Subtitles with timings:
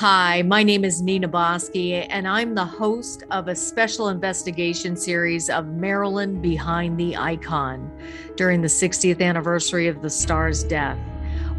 [0.00, 5.48] Hi, my name is Nina Bosky, and I'm the host of a special investigation series
[5.48, 7.90] of Marilyn Behind the Icon
[8.36, 10.98] during the 60th anniversary of the star's death,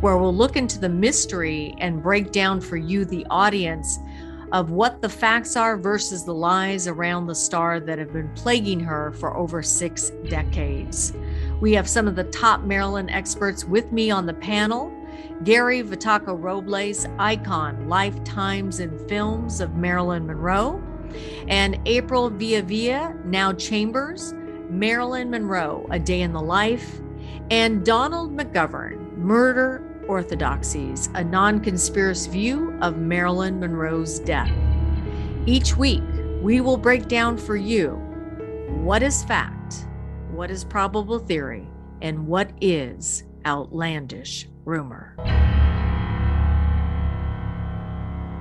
[0.02, 3.98] where we'll look into the mystery and break down for you, the audience,
[4.52, 8.80] of what the facts are versus the lies around the star that have been plaguing
[8.80, 11.12] her for over six decades.
[11.60, 14.94] We have some of the top Marilyn experts with me on the panel.
[15.44, 20.82] Gary Vitacco Robles, icon, lifetimes in films of Marilyn Monroe,
[21.48, 24.34] and April Villa now Chambers,
[24.70, 27.00] Marilyn Monroe, A Day in the Life,
[27.52, 34.52] and Donald McGovern, Murder Orthodoxies, a non conspiracy view of Marilyn Monroe's death.
[35.46, 36.04] Each week,
[36.42, 37.92] we will break down for you
[38.84, 39.86] what is fact,
[40.32, 41.68] what is probable theory,
[42.02, 45.47] and what is outlandish rumor.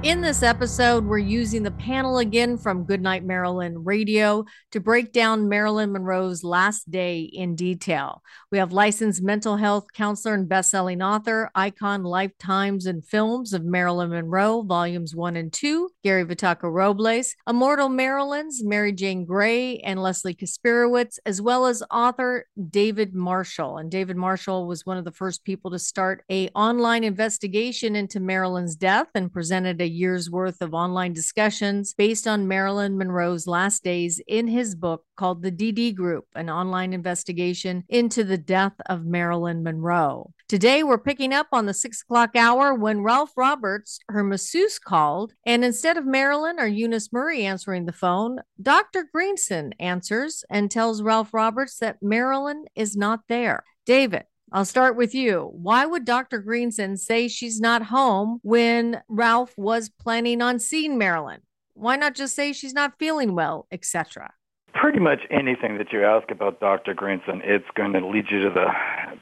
[0.07, 5.49] In this episode, we're using the panel again from Goodnight Marilyn Radio to break down
[5.49, 8.23] Marilyn Monroe's last day in detail.
[8.53, 14.11] We have licensed mental health counselor and best-selling author, icon lifetimes and films of Marilyn
[14.11, 20.37] Monroe, volumes one and two, Gary Vitacco Robles, Immortal Marilyn's Mary Jane Gray and Leslie
[20.37, 23.79] Kasperowicz, as well as author David Marshall.
[23.79, 28.21] And David Marshall was one of the first people to start a online investigation into
[28.21, 33.83] Marilyn's death and presented a year's worth of online discussions based on Marilyn Monroe's last
[33.83, 39.07] days in his book called The DD Group, an online investigation into the death of
[39.07, 40.33] Marilyn Monroe.
[40.49, 45.33] Today, we're picking up on the six o'clock hour when Ralph Roberts, her masseuse, called.
[45.45, 49.09] And instead of Marilyn or Eunice Murray answering the phone, Dr.
[49.13, 53.65] Greenson answers and tells Ralph Roberts that Marilyn is not there.
[53.87, 55.51] David, I'll start with you.
[55.53, 56.39] Why would Dr.
[56.39, 61.41] Greenson say she's not home when Ralph was planning on seeing Marilyn?
[61.75, 64.33] Why not just say she's not feeling well, etc.?
[64.81, 66.93] Pretty much anything that you ask about Dr.
[66.93, 68.67] Greenson, it's going to lead you to the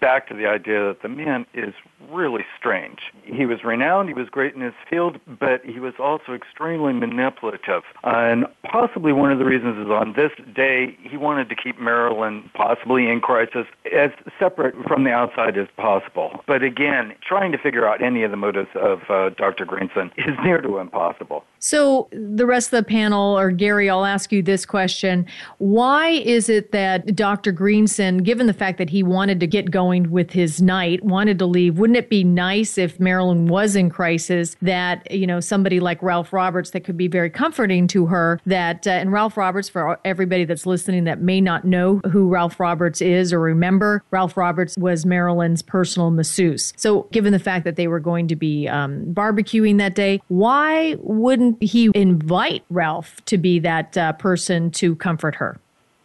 [0.00, 1.72] back to the idea that the man is
[2.10, 2.98] really strange.
[3.25, 7.82] He was renowned, he was great in his field, but he was also extremely manipulative.
[8.03, 12.50] and possibly one of the reasons is on this day he wanted to keep Marilyn
[12.54, 13.66] possibly in crisis
[13.97, 16.42] as separate from the outside as possible.
[16.47, 19.65] But again, trying to figure out any of the motives of uh, Dr.
[19.65, 21.44] Greenson is near to impossible.
[21.64, 25.25] So the rest of the panel, or Gary, I'll ask you this question.
[25.56, 27.52] Why is it that Dr.
[27.52, 31.47] Greenson, given the fact that he wanted to get going with his night, wanted to
[31.47, 36.03] leave, wouldn't it be nice if Marilyn was in crisis that, you know, somebody like
[36.03, 39.98] Ralph Roberts that could be very comforting to her that, uh, and Ralph Roberts, for
[40.04, 44.76] everybody that's listening that may not know who Ralph Roberts is or remember, Ralph Roberts
[44.76, 46.74] was Marilyn's personal masseuse.
[46.76, 50.97] So given the fact that they were going to be um, barbecuing that day, why
[51.00, 55.59] wouldn't he invite Ralph to be that uh, person to comfort her?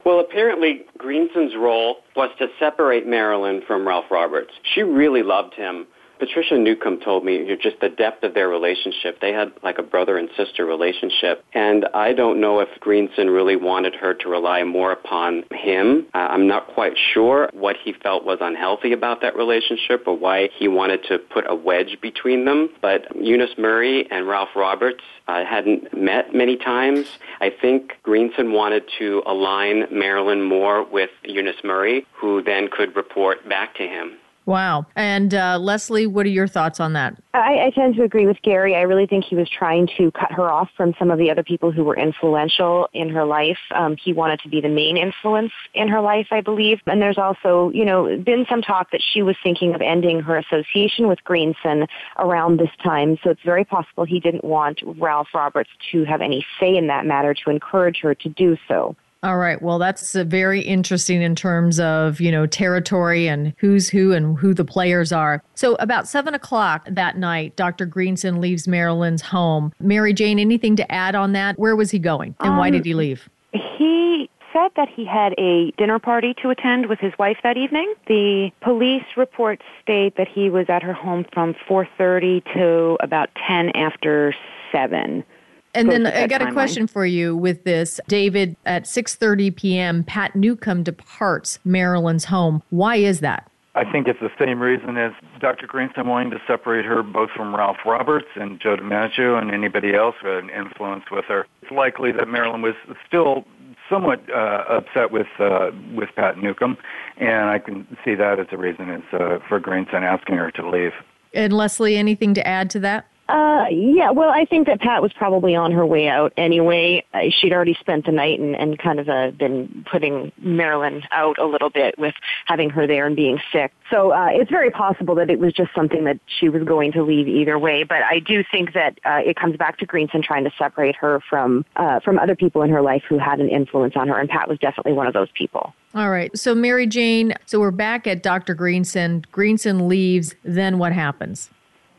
[0.05, 4.51] Well, apparently Greenson's role was to separate Marilyn from Ralph Roberts.
[4.63, 5.85] She really loved him.
[6.19, 9.19] Patricia Newcomb told me just the depth of their relationship.
[9.21, 11.43] They had like a brother and sister relationship.
[11.53, 16.07] And I don't know if Greenson really wanted her to rely more upon him.
[16.13, 20.49] Uh, I'm not quite sure what he felt was unhealthy about that relationship or why
[20.57, 22.69] he wanted to put a wedge between them.
[22.81, 27.07] But Eunice Murray and Ralph Roberts uh, hadn't met many times.
[27.39, 33.47] I think Greenson wanted to align Marilyn more with Eunice Murray, who then could report
[33.47, 34.18] back to him.
[34.49, 34.87] Wow.
[34.95, 37.15] And uh, Leslie, what are your thoughts on that?
[37.35, 38.75] I, I tend to agree with Gary.
[38.75, 41.43] I really think he was trying to cut her off from some of the other
[41.43, 43.59] people who were influential in her life.
[43.75, 46.79] Um, he wanted to be the main influence in her life, I believe.
[46.87, 50.35] And there's also, you know, been some talk that she was thinking of ending her
[50.39, 51.85] association with Greenson
[52.17, 53.19] around this time.
[53.23, 57.05] So it's very possible he didn't want Ralph Roberts to have any say in that
[57.05, 58.95] matter to encourage her to do so.
[59.21, 59.61] All right.
[59.61, 64.53] Well, that's very interesting in terms of, you know, territory and who's who and who
[64.53, 65.43] the players are.
[65.55, 67.85] So, about seven o'clock that night, Dr.
[67.85, 69.73] Greenson leaves Marilyn's home.
[69.81, 71.59] Mary Jane, anything to add on that?
[71.59, 73.27] Where was he going and um, why did he leave?
[73.51, 77.93] He said that he had a dinner party to attend with his wife that evening.
[78.07, 83.71] The police reports state that he was at her home from 4:30 to about 10
[83.75, 84.33] after
[84.71, 85.25] 7.
[85.73, 87.99] And then I got a question for you with this.
[88.07, 92.63] David, at 6:30 p.m., Pat Newcomb departs Marilyn's home.
[92.69, 93.49] Why is that?
[93.75, 95.67] I think it's the same reason as Dr.
[95.67, 100.15] Greenson wanting to separate her both from Ralph Roberts and Joe DiMaggio and anybody else
[100.21, 101.45] who had an influence with her.
[101.61, 102.73] It's likely that Marilyn was
[103.07, 103.45] still
[103.89, 106.77] somewhat uh, upset with uh, with Pat Newcomb,
[107.17, 110.67] and I can see that as a reason is, uh, for Greenson asking her to
[110.67, 110.93] leave.
[111.33, 113.05] And Leslie, anything to add to that?
[113.29, 117.05] Uh, yeah, well, I think that Pat was probably on her way out anyway.
[117.13, 121.37] Uh, she'd already spent the night and, and kind of uh, been putting Marilyn out
[121.37, 122.15] a little bit with
[122.47, 123.71] having her there and being sick.
[123.91, 127.03] So uh, it's very possible that it was just something that she was going to
[127.03, 127.83] leave either way.
[127.83, 131.19] But I do think that uh, it comes back to Greenson trying to separate her
[131.29, 134.27] from uh, from other people in her life who had an influence on her, and
[134.27, 135.75] Pat was definitely one of those people.
[135.93, 136.35] All right.
[136.35, 138.55] So Mary Jane, so we're back at Dr.
[138.55, 139.23] Greenson.
[139.31, 140.33] Greenson leaves.
[140.43, 141.51] Then what happens?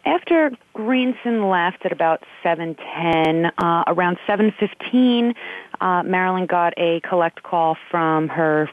[0.05, 5.35] After Greenson left at about 7:10, uh, around 7:15,
[5.81, 8.71] uh, Marilyn got a collect call from her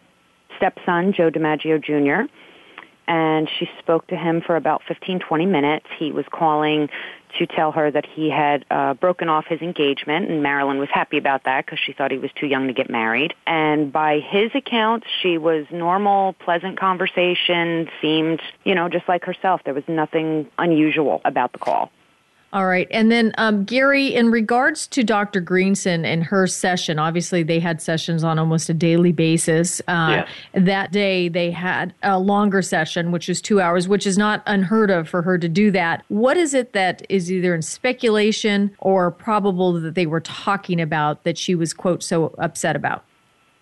[0.56, 2.32] stepson, Joe DiMaggio Jr
[3.08, 5.86] and she spoke to him for about 15, 20 minutes.
[5.98, 6.90] He was calling
[7.38, 11.18] to tell her that he had uh, broken off his engagement, and Marilyn was happy
[11.18, 13.34] about that because she thought he was too young to get married.
[13.46, 19.62] And by his account, she was normal, pleasant conversation, seemed, you know, just like herself.
[19.64, 21.92] There was nothing unusual about the call.
[22.54, 22.88] All right.
[22.92, 25.42] And then, um, Gary, in regards to Dr.
[25.42, 29.82] Greenson and her session, obviously they had sessions on almost a daily basis.
[29.88, 30.30] Uh, yes.
[30.66, 34.90] That day they had a longer session, which was two hours, which is not unheard
[34.90, 36.06] of for her to do that.
[36.08, 41.26] What is it that is either in speculation or probable that they were talking about
[41.26, 43.04] that she was, quote, so upset about?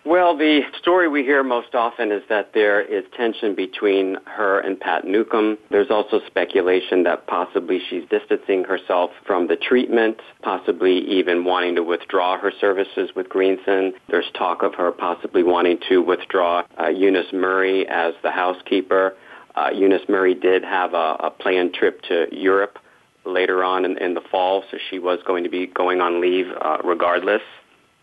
[0.05, 4.79] Well, the story we hear most often is that there is tension between her and
[4.79, 5.57] Pat Newcomb.
[5.71, 11.81] There's also speculation that possibly she's distancing herself from the treatment, possibly even wanting to
[11.81, 13.93] withdraw her services with Greenson.
[14.07, 19.15] There's talk of her possibly wanting to withdraw uh, Eunice Murray as the housekeeper.
[19.55, 22.77] Uh, Eunice Murray did have a, a planned trip to Europe
[23.25, 26.45] later on in, in the fall, so she was going to be going on leave
[26.61, 27.41] uh, regardless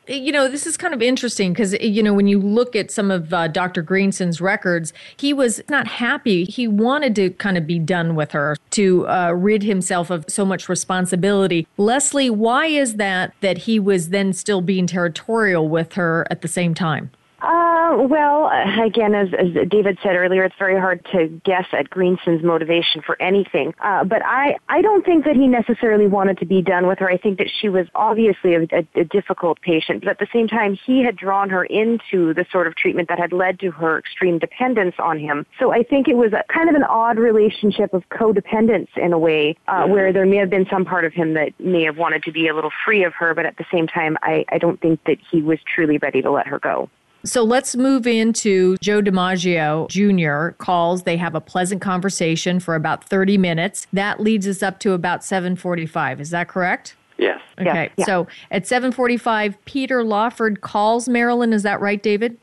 [0.08, 3.10] you know, this is kind of interesting because, you know, when you look at some
[3.10, 3.82] of uh, Dr.
[3.82, 6.44] Greenson's records, he was not happy.
[6.44, 10.44] He wanted to kind of be done with her to uh, rid himself of so
[10.44, 11.66] much responsibility.
[11.76, 16.48] Leslie, why is that that he was then still being territorial with her at the
[16.48, 17.10] same time?
[17.42, 18.48] Uh, well,
[18.80, 23.20] again, as, as David said earlier, it's very hard to guess at Greenson's motivation for
[23.20, 23.74] anything.
[23.82, 27.10] Uh, but I, I don't think that he necessarily wanted to be done with her.
[27.10, 30.46] I think that she was obviously a, a, a difficult patient, but at the same
[30.46, 33.98] time, he had drawn her into the sort of treatment that had led to her
[33.98, 35.44] extreme dependence on him.
[35.58, 39.18] So I think it was a, kind of an odd relationship of codependence in a
[39.18, 42.22] way, uh, where there may have been some part of him that may have wanted
[42.22, 44.80] to be a little free of her, but at the same time, I, I don't
[44.80, 46.88] think that he was truly ready to let her go.
[47.24, 50.56] So let's move into Joe DiMaggio Jr.
[50.56, 51.04] calls.
[51.04, 53.86] They have a pleasant conversation for about 30 minutes.
[53.92, 56.20] That leads us up to about 745.
[56.20, 56.96] Is that correct?
[57.18, 57.40] Yes.
[57.58, 57.90] Okay.
[57.96, 58.04] Yeah.
[58.04, 61.52] So at 745, Peter Lawford calls Marilyn.
[61.52, 62.38] Is that right, David?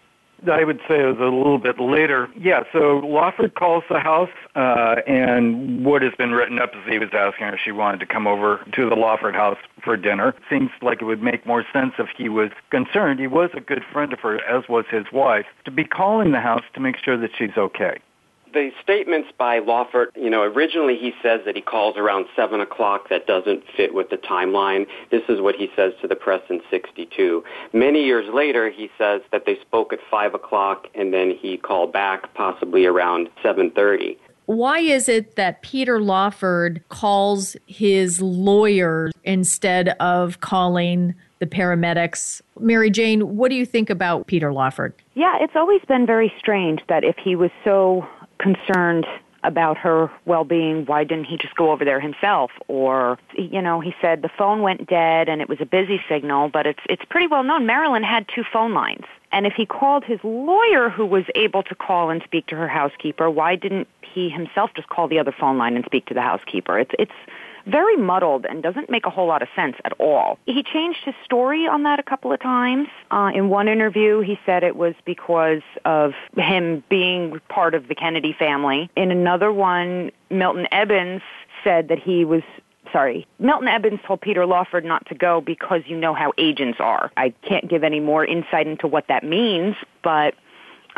[0.47, 2.30] I would say it was a little bit later.
[2.38, 7.00] Yeah, so Lawford calls the house, uh, and what has been written up is he
[7.00, 10.36] was asking her if she wanted to come over to the Lawford house for dinner.
[10.50, 13.19] Seems like it would make more sense if he was concerned.
[13.19, 16.42] He was a good friend of her, as was his wife, to be calling the
[16.42, 18.00] house to make sure that she's okay
[18.54, 23.10] the statements by Lawford, you know, originally he says that he calls around 7 o'clock.
[23.10, 24.88] That doesn't fit with the timeline.
[25.12, 27.44] This is what he says to the press in 62.
[27.74, 31.94] Many years later, he says that they spoke at 5 o'clock and then he called
[31.94, 34.18] back possibly around 7.30
[34.50, 42.42] why is it that Peter Lawford calls his lawyer instead of calling the paramedics?
[42.59, 44.95] Mary Jane, what do you think about Peter Lawford?
[45.14, 48.07] Yeah, it's always been very strange that if he was so
[48.40, 49.06] concerned
[49.44, 52.52] about her well-being why didn't he just go over there himself?
[52.68, 56.50] Or you know he said the phone went dead and it was a busy signal
[56.50, 59.06] but it's it's pretty well known marilyn had two phone lines.
[59.31, 62.68] And if he called his lawyer who was able to call and speak to her
[62.68, 66.22] housekeeper why didn't he himself just call the other phone line and speak to the
[66.22, 66.78] housekeeper?
[66.80, 67.12] It's it's
[67.69, 70.38] very muddled and doesn't make a whole lot of sense at all.
[70.45, 72.88] He changed his story on that a couple of times.
[73.11, 77.95] Uh, in one interview, he said it was because of him being part of the
[77.95, 78.90] Kennedy family.
[78.95, 81.21] In another one, Milton Ebbins
[81.64, 82.44] said that he was
[82.92, 87.11] sorry, Milton Ebbins told Peter Lawford not to go because you know how agents are.
[87.18, 90.33] I can't give any more insight into what that means, but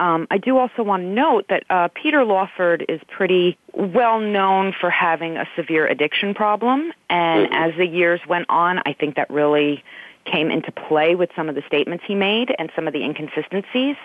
[0.01, 4.73] um, I do also want to note that uh, Peter Lawford is pretty well known
[4.81, 7.53] for having a severe addiction problem, and mm-hmm.
[7.53, 9.83] as the years went on, I think that really
[10.25, 13.95] came into play with some of the statements he made and some of the inconsistencies.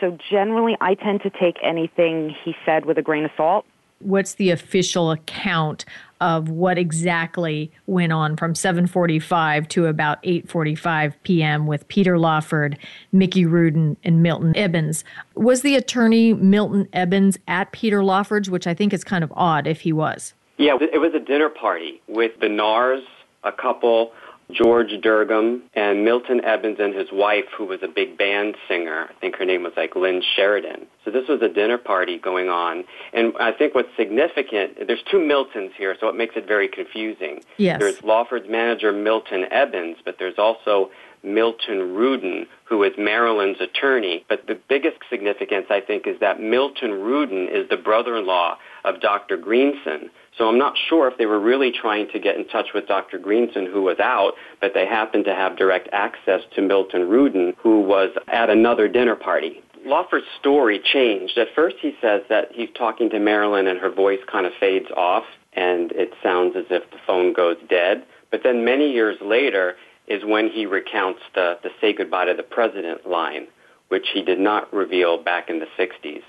[0.00, 3.66] So generally, I tend to take anything he said with a grain of salt
[4.00, 5.84] what's the official account
[6.20, 11.66] of what exactly went on from 7:45 to about 8:45 p.m.
[11.66, 12.78] with Peter Lawford,
[13.12, 15.04] Mickey Rudin, and Milton Ebbins.
[15.34, 19.66] Was the attorney Milton Ebbins at Peter Lawford's, which I think is kind of odd
[19.66, 20.32] if he was?
[20.58, 23.02] Yeah, it was a dinner party with the Naars,
[23.44, 24.12] a couple,
[24.50, 29.08] George Durgom, and Milton Ebbins and his wife, who was a big band singer.
[29.10, 30.86] I think her name was like Lynn Sheridan.
[31.04, 32.84] So this was a dinner party going on.
[33.12, 37.42] And I think what's significant, there's two Miltons here, so it makes it very confusing.
[37.56, 37.80] Yes.
[37.80, 40.90] There's Lawford's manager, Milton Ebbins, but there's also
[41.24, 44.24] Milton Rudin, who is Marilyn's attorney.
[44.28, 49.36] But the biggest significance, I think, is that Milton Rudin is the brother-in-law of Dr.
[49.36, 50.10] Greenson.
[50.38, 53.18] So I'm not sure if they were really trying to get in touch with Dr.
[53.18, 57.80] Greenson, who was out, but they happened to have direct access to Milton Rudin, who
[57.80, 59.62] was at another dinner party.
[59.84, 61.38] Lawford's story changed.
[61.38, 64.90] At first he says that he's talking to Marilyn and her voice kind of fades
[64.96, 68.04] off and it sounds as if the phone goes dead.
[68.30, 69.76] But then many years later
[70.06, 73.46] is when he recounts the, the say goodbye to the president line,
[73.88, 76.22] which he did not reveal back in the 60s.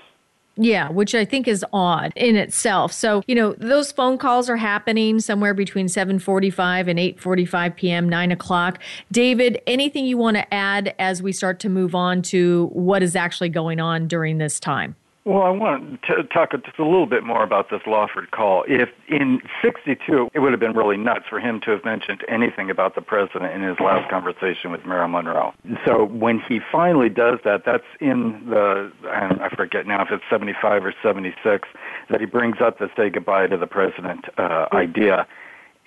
[0.60, 2.92] Yeah, which I think is odd in itself.
[2.92, 8.32] So, you know, those phone calls are happening somewhere between 745 and 845 p.m., 9
[8.32, 8.80] o'clock.
[9.12, 13.14] David, anything you want to add as we start to move on to what is
[13.14, 14.96] actually going on during this time?
[15.28, 18.64] Well, I want to talk just a little bit more about this Lawford call.
[18.66, 22.70] If in 62, it would have been really nuts for him to have mentioned anything
[22.70, 25.52] about the president in his last conversation with Marilyn Monroe.
[25.84, 30.86] So when he finally does that, that's in the, I forget now if it's 75
[30.86, 31.68] or 76,
[32.08, 35.26] that he brings up the say goodbye to the president uh, idea.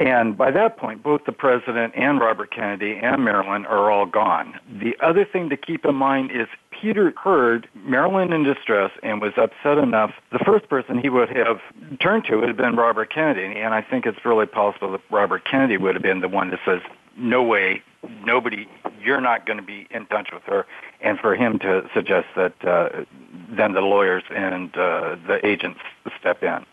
[0.01, 4.59] And by that point, both the president and Robert Kennedy and Marilyn are all gone.
[4.67, 6.47] The other thing to keep in mind is
[6.81, 10.11] Peter heard Marilyn in distress and was upset enough.
[10.31, 11.61] The first person he would have
[11.99, 15.45] turned to would have been Robert Kennedy, and I think it's really possible that Robert
[15.45, 16.81] Kennedy would have been the one that says,
[17.15, 17.83] "No way,
[18.25, 18.67] nobody,
[18.99, 20.65] you're not going to be in touch with her,"
[21.01, 22.89] and for him to suggest that uh,
[23.49, 25.79] then the lawyers and uh, the agents
[26.19, 26.65] step in.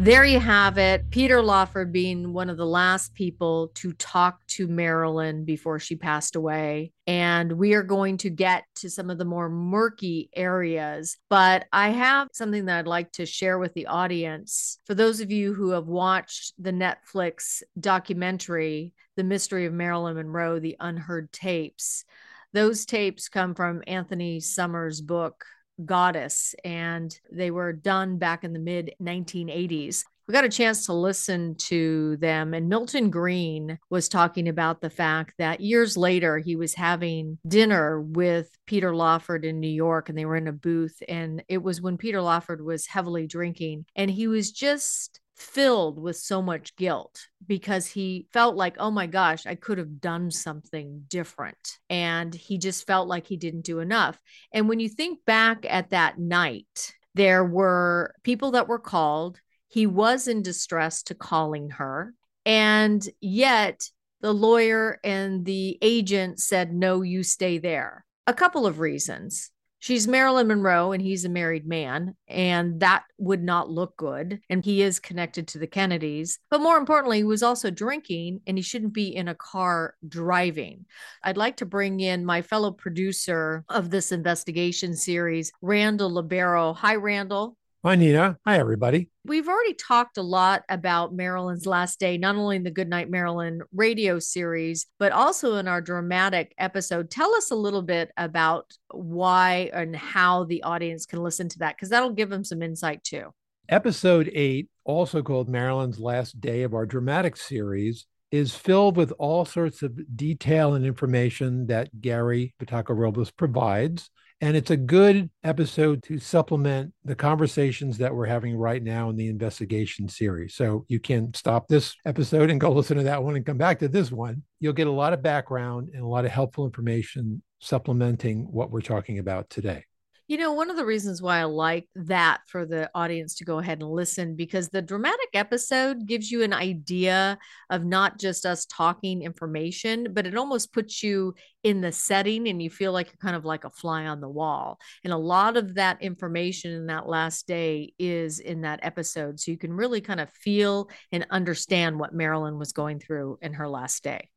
[0.00, 1.10] There you have it.
[1.10, 6.36] Peter Lawford being one of the last people to talk to Marilyn before she passed
[6.36, 6.92] away.
[7.06, 11.18] And we are going to get to some of the more murky areas.
[11.28, 14.78] But I have something that I'd like to share with the audience.
[14.86, 20.60] For those of you who have watched the Netflix documentary, The Mystery of Marilyn Monroe,
[20.60, 22.06] The Unheard Tapes,
[22.54, 25.44] those tapes come from Anthony Summers' book,
[25.84, 30.04] Goddess, and they were done back in the mid 1980s.
[30.26, 34.88] We got a chance to listen to them, and Milton Greene was talking about the
[34.88, 40.16] fact that years later he was having dinner with Peter Lawford in New York, and
[40.16, 41.02] they were in a booth.
[41.08, 46.16] And it was when Peter Lawford was heavily drinking, and he was just filled with
[46.16, 51.04] so much guilt because he felt like, oh my gosh, I could have done something
[51.08, 51.78] different.
[51.88, 54.20] And he just felt like he didn't do enough.
[54.52, 59.40] And when you think back at that night, there were people that were called.
[59.68, 62.14] He was in distress to calling her.
[62.44, 63.88] And yet
[64.20, 68.04] the lawyer and the agent said, no, you stay there.
[68.26, 73.42] A couple of reasons she's Marilyn Monroe and he's a married man, and that would
[73.42, 74.40] not look good.
[74.48, 76.38] And he is connected to the Kennedys.
[76.50, 80.86] But more importantly, he was also drinking and he shouldn't be in a car driving.
[81.24, 86.74] I'd like to bring in my fellow producer of this investigation series, Randall Libero.
[86.74, 87.56] Hi, Randall.
[87.82, 88.36] Hi, Nina.
[88.44, 89.08] Hi, everybody.
[89.24, 93.62] We've already talked a lot about Marilyn's last day, not only in the Goodnight Marilyn
[93.72, 97.10] radio series, but also in our dramatic episode.
[97.10, 101.74] Tell us a little bit about why and how the audience can listen to that,
[101.74, 103.32] because that'll give them some insight too.
[103.70, 109.46] Episode eight, also called Marilyn's Last Day of our dramatic series, is filled with all
[109.46, 114.10] sorts of detail and information that Gary Vitacco Robles provides.
[114.42, 119.16] And it's a good episode to supplement the conversations that we're having right now in
[119.16, 120.54] the investigation series.
[120.54, 123.80] So you can stop this episode and go listen to that one and come back
[123.80, 124.42] to this one.
[124.58, 128.80] You'll get a lot of background and a lot of helpful information supplementing what we're
[128.80, 129.84] talking about today.
[130.30, 133.58] You know, one of the reasons why I like that for the audience to go
[133.58, 137.36] ahead and listen, because the dramatic episode gives you an idea
[137.68, 141.34] of not just us talking information, but it almost puts you
[141.64, 144.28] in the setting and you feel like you're kind of like a fly on the
[144.28, 144.78] wall.
[145.02, 149.40] And a lot of that information in that last day is in that episode.
[149.40, 153.54] So you can really kind of feel and understand what Marilyn was going through in
[153.54, 154.30] her last day.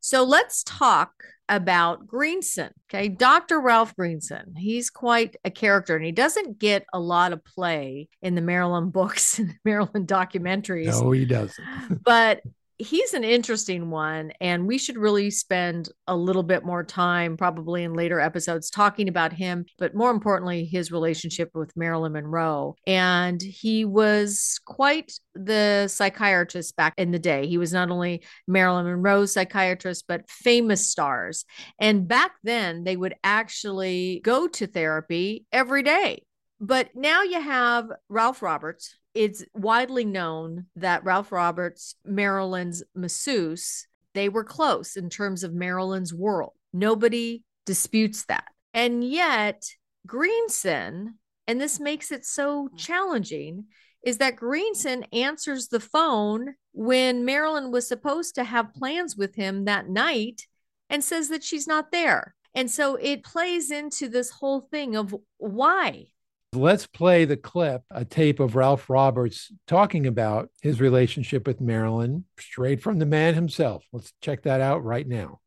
[0.00, 1.12] So let's talk
[1.48, 2.70] about Greenson.
[2.88, 3.08] Okay.
[3.08, 3.60] Dr.
[3.60, 4.54] Ralph Greenson.
[4.56, 8.90] He's quite a character and he doesn't get a lot of play in the Marilyn
[8.90, 11.00] books and Marilyn documentaries.
[11.00, 12.02] No, he doesn't.
[12.04, 12.40] but
[12.80, 17.84] he's an interesting one and we should really spend a little bit more time probably
[17.84, 22.74] in later episodes talking about him but more importantly his relationship with marilyn monroe.
[22.86, 27.46] And he was quite the psychiatrist back in the day.
[27.46, 31.44] He was not only marilyn monroe's psychiatrist but famous stars.
[31.78, 36.24] And back then they would actually go to therapy every day.
[36.60, 44.28] But now you have Ralph Roberts, it's widely known that Ralph Roberts, Marilyn's masseuse, they
[44.28, 46.52] were close in terms of Marilyn's world.
[46.72, 48.46] Nobody disputes that.
[48.74, 49.64] And yet,
[50.06, 52.76] Greenson, and this makes it so mm-hmm.
[52.76, 53.64] challenging,
[54.02, 59.64] is that Greenson answers the phone when Marilyn was supposed to have plans with him
[59.66, 60.46] that night
[60.88, 62.34] and says that she's not there.
[62.54, 66.06] And so it plays into this whole thing of why?
[66.52, 72.24] Let's play the clip, a tape of Ralph Roberts talking about his relationship with Marilyn,
[72.40, 73.84] straight from the man himself.
[73.92, 75.38] Let's check that out right now.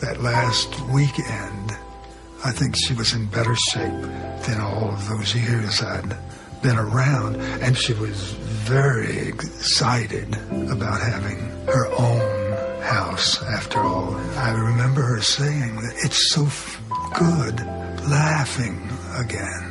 [0.00, 1.70] That last weekend,
[2.44, 4.02] I think she was in better shape
[4.42, 6.16] than all of those years I'd
[6.62, 10.34] been around, and she was very excited
[10.68, 14.16] about having her own house after all.
[14.36, 16.48] I remember her saying that it's so
[17.14, 17.60] good
[18.10, 19.67] laughing again.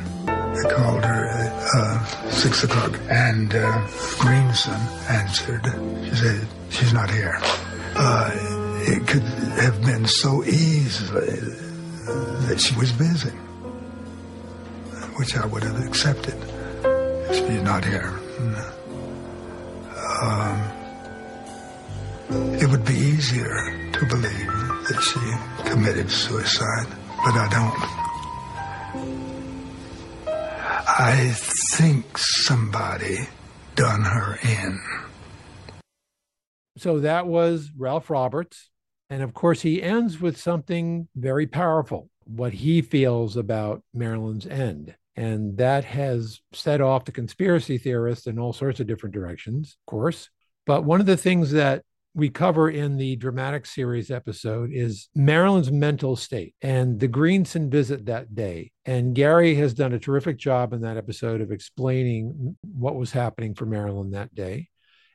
[0.56, 3.86] I called her at uh, 6 o'clock, and uh,
[4.18, 5.64] Greenson answered.
[6.04, 7.38] She said, She's not here.
[7.94, 8.30] Uh,
[8.82, 11.40] it could have been so easily
[12.46, 13.30] that she was busy,
[15.16, 16.36] which I would have accepted.
[17.32, 18.18] She's not here.
[20.20, 20.58] Um,
[22.60, 24.52] it would be easier to believe
[24.88, 26.86] that she committed suicide,
[27.24, 28.07] but I don't.
[31.00, 33.28] I think somebody
[33.76, 34.80] done her in.
[36.76, 38.68] So that was Ralph Roberts.
[39.08, 44.96] And of course, he ends with something very powerful what he feels about Marilyn's end.
[45.14, 49.90] And that has set off the conspiracy theorists in all sorts of different directions, of
[49.90, 50.30] course.
[50.66, 51.84] But one of the things that
[52.18, 58.06] we cover in the dramatic series episode is Marilyn's mental state and the Greenson visit
[58.06, 58.72] that day.
[58.84, 63.54] And Gary has done a terrific job in that episode of explaining what was happening
[63.54, 64.68] for Marilyn that day.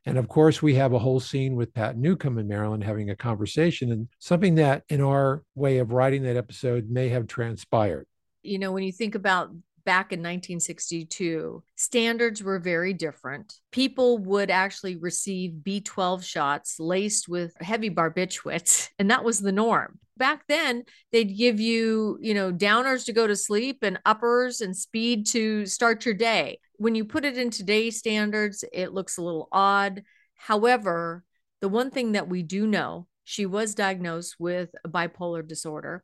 [0.05, 3.15] And of course, we have a whole scene with Pat Newcomb and Marilyn having a
[3.15, 8.07] conversation, and something that in our way of writing that episode may have transpired.
[8.43, 9.51] You know, when you think about
[9.85, 13.53] back in 1962, standards were very different.
[13.71, 19.99] People would actually receive B12 shots laced with heavy barbiturates, and that was the norm.
[20.15, 24.77] Back then, they'd give you, you know, downers to go to sleep and uppers and
[24.77, 26.59] speed to start your day.
[26.77, 30.03] When you put it in today's standards, it looks a little odd.
[30.35, 31.23] However,
[31.61, 36.03] the one thing that we do know, she was diagnosed with bipolar disorder.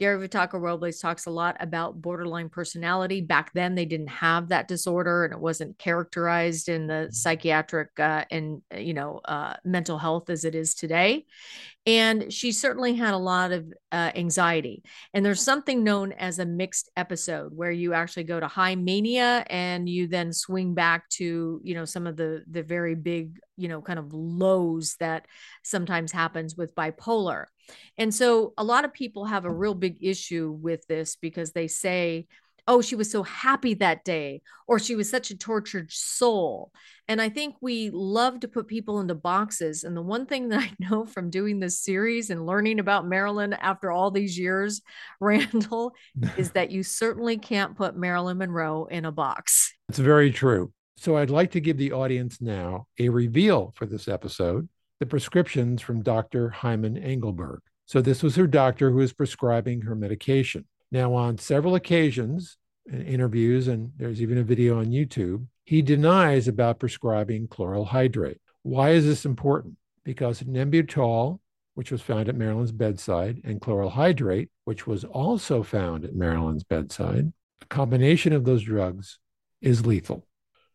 [0.00, 3.20] Gary Vitacco Robles talks a lot about borderline personality.
[3.20, 8.24] Back then, they didn't have that disorder, and it wasn't characterized in the psychiatric uh,
[8.30, 11.26] and you know uh, mental health as it is today.
[11.86, 14.82] And she certainly had a lot of uh, anxiety.
[15.14, 19.44] And there's something known as a mixed episode where you actually go to high mania
[19.48, 23.66] and you then swing back to you know some of the the very big you
[23.68, 25.26] know kind of lows that
[25.62, 27.46] sometimes happens with bipolar
[27.98, 31.68] and so a lot of people have a real big issue with this because they
[31.68, 32.26] say,
[32.66, 36.72] oh, she was so happy that day, or she was such a tortured soul.
[37.08, 39.84] And I think we love to put people into boxes.
[39.84, 43.52] And the one thing that I know from doing this series and learning about Marilyn
[43.52, 44.82] after all these years,
[45.20, 45.92] Randall,
[46.36, 49.74] is that you certainly can't put Marilyn Monroe in a box.
[49.88, 50.72] It's very true.
[50.96, 54.68] So I'd like to give the audience now a reveal for this episode
[55.00, 56.50] the prescriptions from Dr.
[56.50, 57.60] Hyman Engelberg.
[57.86, 60.66] So, this was her doctor who was prescribing her medication.
[60.92, 66.48] Now, on several occasions, in interviews, and there's even a video on YouTube, he denies
[66.48, 68.40] about prescribing chloral hydrate.
[68.62, 69.76] Why is this important?
[70.04, 71.38] Because Nembutal,
[71.74, 76.64] which was found at Marilyn's bedside, and chloral hydrate, which was also found at Marilyn's
[76.64, 79.18] bedside, a combination of those drugs
[79.60, 80.26] is lethal.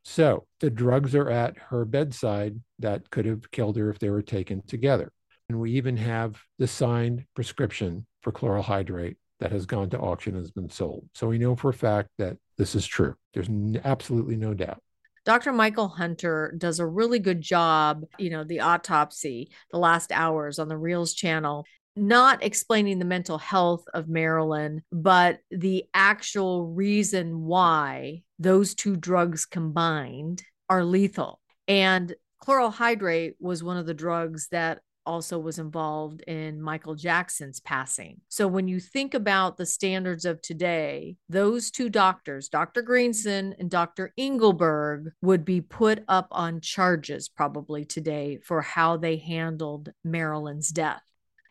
[0.03, 4.21] So the drugs are at her bedside that could have killed her if they were
[4.21, 5.11] taken together.
[5.49, 10.35] And we even have the signed prescription for chloral hydrate that has gone to auction
[10.35, 11.07] has been sold.
[11.13, 13.15] So we know for a fact that this is true.
[13.33, 13.49] There's
[13.83, 14.81] absolutely no doubt.
[15.25, 15.51] Dr.
[15.51, 20.67] Michael Hunter does a really good job, you know, the autopsy, the last hours on
[20.67, 28.23] the Reelz channel not explaining the mental health of Marilyn, but the actual reason why
[28.37, 31.39] those two drugs combined are lethal.
[31.67, 37.59] And chloral hydrate was one of the drugs that also was involved in Michael Jackson's
[37.59, 38.21] passing.
[38.29, 42.81] So when you think about the standards of today, those two doctors, Dr.
[42.81, 44.13] Greenson and Dr.
[44.17, 51.01] Engelberg, would be put up on charges probably today for how they handled Marilyn's death.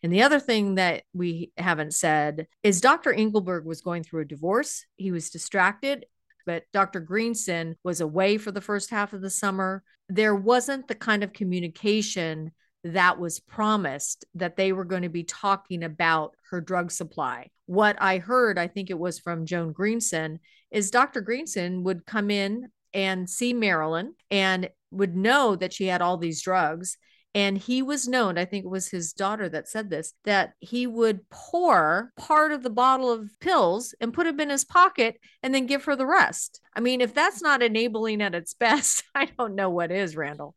[0.02, 3.12] And the other thing that we haven't said is Dr.
[3.12, 4.84] Engelberg was going through a divorce.
[4.96, 6.04] He was distracted
[6.46, 7.00] but Dr.
[7.00, 9.82] Greenson was away for the first half of the summer.
[10.08, 12.52] There wasn't the kind of communication
[12.84, 17.48] that was promised that they were going to be talking about her drug supply.
[17.66, 20.38] What I heard, I think it was from Joan Greenson,
[20.70, 21.22] is Dr.
[21.22, 26.42] Greenson would come in and see Marilyn and would know that she had all these
[26.42, 26.98] drugs.
[27.34, 30.86] And he was known, I think it was his daughter that said this, that he
[30.86, 35.52] would pour part of the bottle of pills and put them in his pocket and
[35.52, 36.60] then give her the rest.
[36.76, 40.54] I mean, if that's not enabling at its best, I don't know what is, Randall.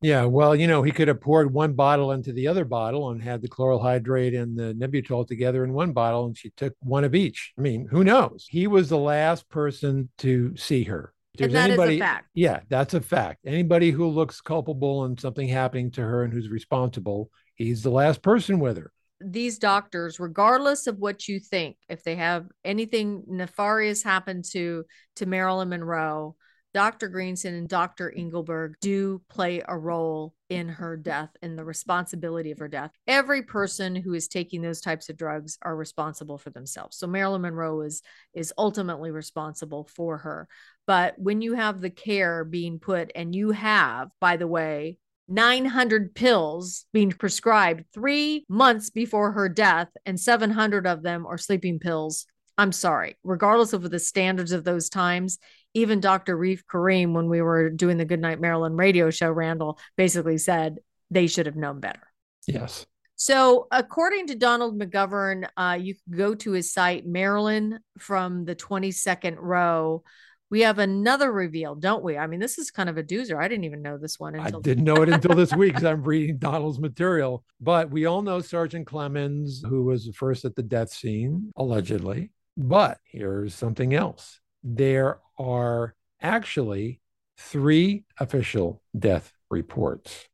[0.00, 3.20] Yeah, well, you know, he could have poured one bottle into the other bottle and
[3.20, 7.02] had the chloral hydrate and the Nembutal together in one bottle, and she took one
[7.02, 7.52] of each.
[7.58, 8.46] I mean, who knows?
[8.48, 11.12] He was the last person to see her.
[11.34, 12.28] If and that anybody, is a fact.
[12.34, 13.40] Yeah, that's a fact.
[13.44, 18.22] Anybody who looks culpable and something happening to her and who's responsible, he's the last
[18.22, 18.92] person with her.
[19.20, 24.84] These doctors, regardless of what you think, if they have anything nefarious happen to
[25.16, 26.36] to Marilyn Monroe,
[26.74, 27.08] Dr.
[27.08, 28.12] Greenson and Dr.
[28.14, 32.90] Engelberg do play a role in her death and the responsibility of her death.
[33.06, 36.96] Every person who is taking those types of drugs are responsible for themselves.
[36.96, 38.02] So Marilyn Monroe is
[38.34, 40.48] is ultimately responsible for her.
[40.86, 46.14] But when you have the care being put and you have, by the way, 900
[46.14, 52.26] pills being prescribed 3 months before her death and 700 of them are sleeping pills
[52.58, 55.38] I'm sorry, regardless of the standards of those times,
[55.74, 56.36] even Dr.
[56.36, 61.28] Reef Karim, when we were doing the Goodnight Marilyn radio show, Randall basically said they
[61.28, 62.02] should have known better.
[62.48, 62.84] Yes.
[63.14, 68.56] So, according to Donald McGovern, uh, you can go to his site, Marilyn from the
[68.56, 70.02] 22nd row.
[70.50, 72.16] We have another reveal, don't we?
[72.16, 73.36] I mean, this is kind of a doozer.
[73.36, 74.34] I didn't even know this one.
[74.34, 77.44] Until- I didn't know it until this week because I'm reading Donald's material.
[77.60, 82.30] But we all know Sergeant Clemmons, who was the first at the death scene, allegedly.
[82.58, 87.00] But here's something else there are actually
[87.38, 90.26] three official death reports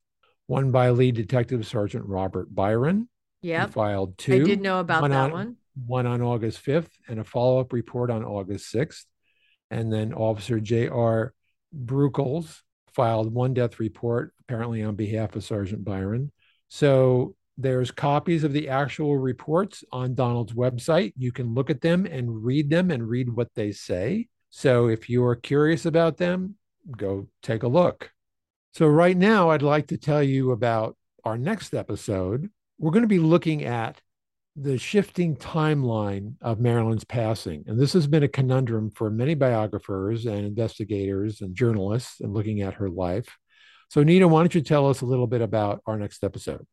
[0.46, 3.08] one by lead detective Sergeant Robert Byron.
[3.42, 3.66] Yeah.
[3.66, 4.34] Filed two.
[4.34, 5.56] I did know about one that on, one.
[5.86, 9.04] One on August 5th and a follow up report on August 6th.
[9.70, 11.34] And then Officer J.R.
[11.74, 12.62] Bruckles
[12.94, 16.32] filed one death report, apparently on behalf of Sergeant Byron.
[16.68, 21.12] So there's copies of the actual reports on Donald's website.
[21.16, 24.28] You can look at them and read them and read what they say.
[24.50, 26.56] So if you're curious about them,
[26.96, 28.10] go take a look.
[28.72, 32.50] So, right now, I'd like to tell you about our next episode.
[32.78, 34.00] We're going to be looking at
[34.56, 37.64] the shifting timeline of Marilyn's passing.
[37.68, 42.62] And this has been a conundrum for many biographers and investigators and journalists and looking
[42.62, 43.36] at her life.
[43.90, 46.66] So, Nina, why don't you tell us a little bit about our next episode?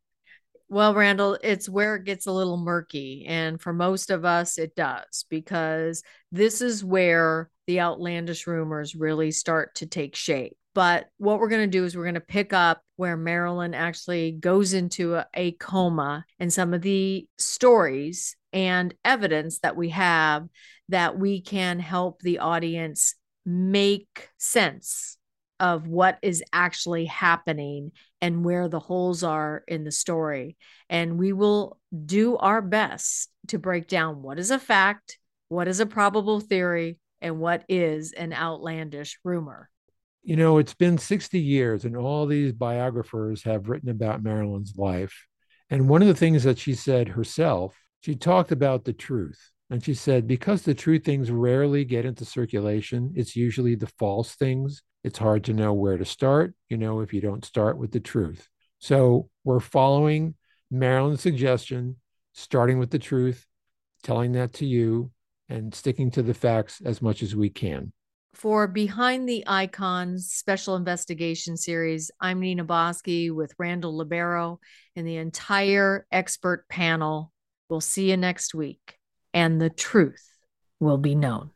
[0.71, 3.25] Well, Randall, it's where it gets a little murky.
[3.27, 9.31] And for most of us, it does, because this is where the outlandish rumors really
[9.31, 10.55] start to take shape.
[10.73, 14.31] But what we're going to do is we're going to pick up where Marilyn actually
[14.31, 20.47] goes into a, a, coma and some of the stories and evidence that we have
[20.87, 25.17] that we can help the audience make sense
[25.61, 30.57] of what is actually happening and where the holes are in the story.
[30.89, 35.19] And we will do our best to break down what is a fact,
[35.49, 39.69] what is a probable theory, and what is an outlandish rumor.
[40.23, 45.27] You know, it's been 60 years, and all these biographers have written about Marilyn's life.
[45.69, 49.51] And one of the things that she said herself, she talked about the truth.
[49.69, 54.33] And she said, because the true things rarely get into circulation, it's usually the false
[54.35, 57.91] things it's hard to know where to start, you know, if you don't start with
[57.91, 58.47] the truth.
[58.79, 60.35] So we're following
[60.69, 61.97] Marilyn's suggestion,
[62.33, 63.45] starting with the truth,
[64.03, 65.11] telling that to you,
[65.49, 67.91] and sticking to the facts as much as we can.
[68.33, 74.59] For Behind the Icons Special Investigation Series, I'm Nina Bosky with Randall Libero
[74.95, 77.33] and the entire expert panel.
[77.69, 78.97] We'll see you next week,
[79.33, 80.25] and the truth
[80.79, 81.51] will be known.